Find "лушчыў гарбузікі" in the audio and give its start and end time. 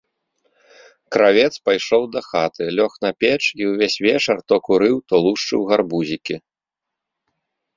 5.27-6.35